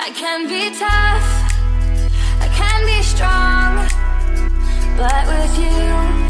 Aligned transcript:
I 0.00 0.10
can 0.10 0.46
be 0.48 0.70
tough, 0.78 1.28
I 2.40 2.48
can 2.54 2.86
be 2.86 3.02
strong, 3.02 3.86
but 4.96 5.26
with 5.26 5.58
you. 5.58 6.27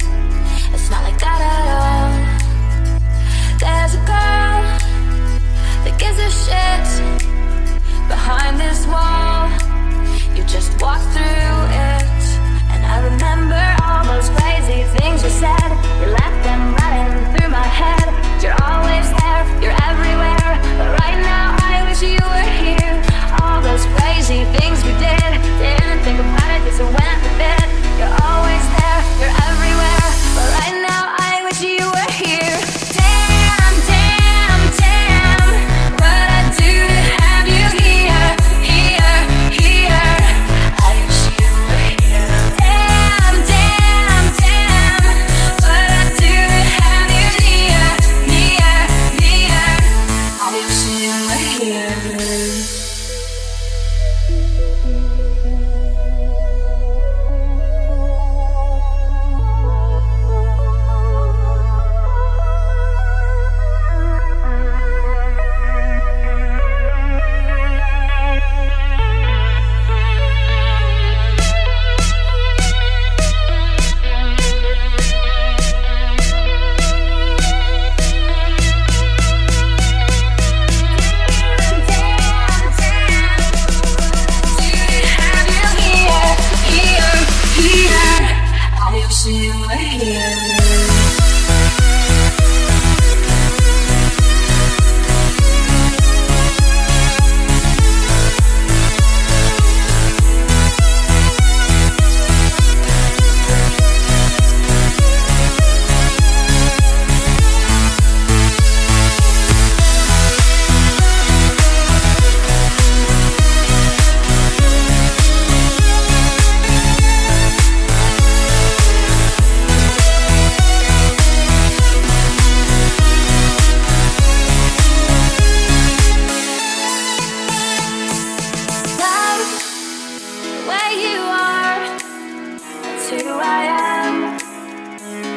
who 133.11 133.39
I 133.41 133.65
am. 134.05 134.39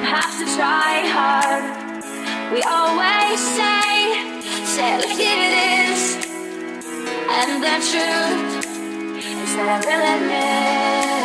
Have 0.03 0.37
to 0.39 0.45
try 0.57 1.07
hard. 1.07 1.63
We 2.51 2.61
always 2.63 3.39
say, 3.39 3.91
say 4.65 4.97
like 4.97 5.17
it 5.17 5.51
is. 5.87 6.01
And 7.37 7.63
the 7.63 7.77
truth 7.89 8.65
is 9.43 9.55
that 9.55 9.67
I'm 9.71 10.21
limit. 10.21 11.20